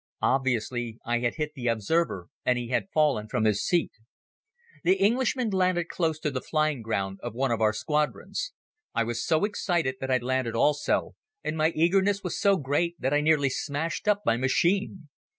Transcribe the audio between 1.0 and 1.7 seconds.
I had hit the